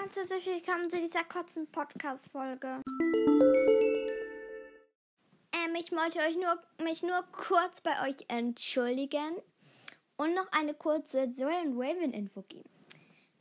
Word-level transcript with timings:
ganz 0.00 0.16
herzlich 0.16 0.46
willkommen 0.46 0.88
zu 0.88 0.98
dieser 0.98 1.24
kurzen 1.24 1.66
Podcast-Folge. 1.66 2.82
Ähm, 5.52 5.74
ich 5.78 5.92
wollte 5.92 6.20
euch 6.20 6.36
nur, 6.36 6.58
mich 6.82 7.02
nur 7.02 7.22
kurz 7.32 7.82
bei 7.82 8.08
euch 8.08 8.16
entschuldigen 8.28 9.36
und 10.16 10.34
noch 10.34 10.50
eine 10.52 10.72
kurze 10.72 11.30
Zoe 11.32 11.52
und 11.64 11.78
Raven-Info 11.78 12.42
geben. 12.48 12.70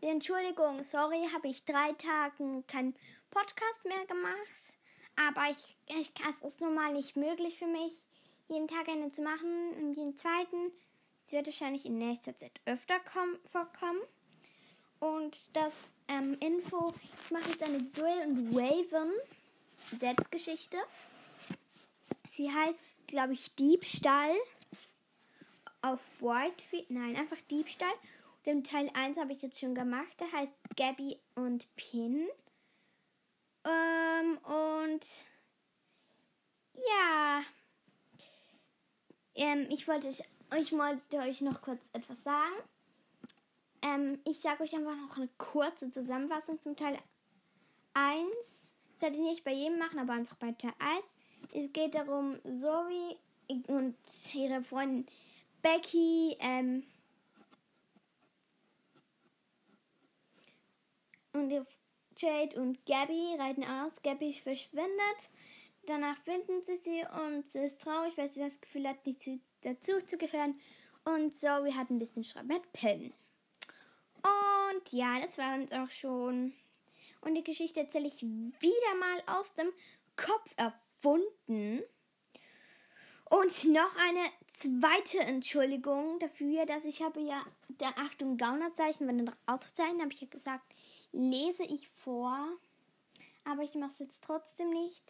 Die 0.02 0.08
Entschuldigung, 0.08 0.84
sorry, 0.84 1.26
habe 1.34 1.48
ich 1.48 1.64
drei 1.64 1.94
Tage 1.94 2.64
keinen 2.68 2.94
Podcast 3.32 3.86
mehr 3.86 4.06
gemacht, 4.06 4.80
aber 5.16 5.50
ich, 5.52 5.78
ich, 5.98 6.12
es 6.28 6.46
ist 6.46 6.60
nun 6.60 6.76
mal 6.76 6.92
nicht 6.92 7.16
möglich 7.16 7.58
für 7.58 7.68
mich, 7.68 7.94
jeden 8.50 8.68
Tag 8.68 8.90
eine 8.90 9.12
zu 9.12 9.22
machen 9.22 9.76
und 9.80 9.94
jeden 9.94 10.18
zweiten. 10.18 10.74
Es 11.26 11.32
wird 11.32 11.46
wahrscheinlich 11.46 11.86
in 11.86 11.98
nächster 11.98 12.36
Zeit 12.36 12.60
öfter 12.66 13.00
kommen, 13.00 13.40
vorkommen. 13.50 14.02
Und 15.00 15.56
das 15.56 15.90
ähm, 16.08 16.38
Info, 16.40 16.94
ich 17.24 17.32
mache 17.32 17.50
jetzt 17.50 17.64
eine 17.64 17.90
Zoe 17.92 18.24
und 18.26 18.56
Raven 18.56 19.12
Selbstgeschichte. 19.98 20.78
Sie 22.30 22.52
heißt, 22.52 22.84
glaube 23.08 23.34
ich, 23.34 23.56
Diebstahl 23.56 24.36
auf 25.82 26.00
Whitefield. 26.20 26.90
Nein, 26.92 27.16
einfach 27.16 27.40
Diebstahl. 27.50 27.94
Den 28.46 28.64
Teil 28.64 28.90
1 28.94 29.18
habe 29.18 29.34
ich 29.34 29.42
jetzt 29.42 29.60
schon 29.60 29.76
gemacht. 29.76 30.20
Der 30.20 30.32
heißt 30.32 30.54
Gabby 30.76 31.18
und 31.36 31.68
Pin. 31.76 32.28
Ähm, 33.66 34.38
und 34.38 35.06
ja, 36.74 37.42
ähm, 39.36 39.68
ich 39.70 39.88
wollte 39.88 40.08
euch, 40.08 40.24
ich 40.58 40.72
wollte 40.72 41.18
euch 41.18 41.42
noch 41.42 41.62
kurz 41.62 41.82
etwas 41.94 42.24
sagen. 42.24 42.56
Ähm, 43.82 44.20
ich 44.26 44.40
sage 44.40 44.64
euch 44.64 44.76
einfach 44.76 44.96
noch 44.96 45.18
eine 45.18 45.30
kurze 45.38 45.90
Zusammenfassung 45.90 46.62
zum 46.62 46.76
Teil 46.76 46.98
1. 47.94 48.26
Das 48.94 49.02
werde 49.02 49.16
ich 49.16 49.22
nicht 49.22 49.44
bei 49.44 49.54
jedem 49.54 49.80
machen, 49.80 50.00
aber 50.00 50.14
einfach 50.14 50.36
bei 50.38 50.52
Teil 50.52 50.74
1. 50.80 51.06
Es 51.54 51.74
geht 51.74 51.96
darum, 51.96 52.38
Zoe 52.44 53.16
und 53.68 53.96
ihre 54.34 54.64
Freundin 54.64 55.08
Becky 55.62 56.38
ähm, 56.40 56.84
und 61.34 61.66
Jade 62.18 62.62
und 62.62 62.86
Gabby 62.86 63.36
reiten 63.38 63.64
aus. 63.64 64.02
Gabby 64.02 64.34
verschwindet. 64.34 65.30
Danach 65.86 66.18
finden 66.24 66.64
sie 66.66 66.78
sie 66.78 67.06
und 67.26 67.50
sie 67.50 67.60
ist 67.60 67.82
traurig, 67.82 68.18
weil 68.18 68.30
sie 68.30 68.42
das 68.42 68.60
Gefühl 68.60 68.88
hat, 68.88 69.06
nicht 69.06 69.22
dazu 69.62 70.00
zu 70.06 70.18
gehören. 70.18 70.60
Und 71.06 71.38
Zoe 71.38 71.76
hat 71.76 71.90
ein 71.90 72.00
bisschen 72.00 72.24
Streit 72.24 72.46
mit 72.46 72.72
Pin. 72.74 73.14
Und 74.80 74.94
ja, 74.94 75.20
das 75.20 75.38
war 75.38 75.56
uns 75.56 75.74
auch 75.74 75.90
schon. 75.90 76.54
Und 77.22 77.36
die 77.36 77.44
Geschichte 77.44 77.82
erzähle 77.82 78.08
ich 78.08 78.22
wieder 78.22 78.96
mal 78.98 79.24
aus 79.28 79.54
dem 79.54 79.72
Kopf 80.16 80.54
erfunden. 80.56 81.84
Und 83.30 83.66
noch 83.66 83.96
eine 83.98 84.26
zweite 84.54 85.20
Entschuldigung 85.20 86.18
dafür, 86.20 86.66
dass 86.66 86.86
ich 86.86 87.02
habe 87.02 87.20
ja 87.20 87.46
der 87.68 87.98
Achtung 87.98 88.38
Gaunerzeichen, 88.38 89.08
wenn 89.08 89.26
dann 89.26 89.36
Ausrufezeichen, 89.46 90.02
habe 90.02 90.14
ich 90.14 90.22
ja 90.22 90.28
gesagt, 90.28 90.74
lese 91.12 91.64
ich 91.64 91.90
vor. 91.90 92.48
Aber 93.44 93.64
ich 93.64 93.76
mache 93.76 93.92
es 93.92 94.00
jetzt 94.00 94.24
trotzdem 94.24 94.70
nicht. 94.70 95.04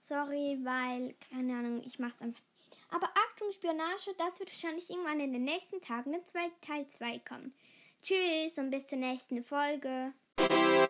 Sorry, 0.00 0.58
weil, 0.62 1.14
keine 1.30 1.56
Ahnung, 1.56 1.82
ich 1.84 1.98
mache 1.98 2.14
es 2.16 2.20
einfach 2.20 2.40
nicht. 2.40 2.48
Aber 2.90 3.08
Achtung 3.28 3.52
Spionage, 3.52 4.14
das 4.16 4.40
wird 4.40 4.50
wahrscheinlich 4.50 4.90
irgendwann 4.90 5.20
in 5.20 5.32
den 5.32 5.44
nächsten 5.44 5.80
Tagen 5.80 6.14
in 6.14 6.22
Teil 6.60 6.88
2 6.88 7.18
kommen. 7.20 7.54
Tschüss 8.02 8.56
und 8.56 8.70
bis 8.70 8.86
zur 8.86 8.98
nächsten 8.98 9.42
Folge. 9.42 10.12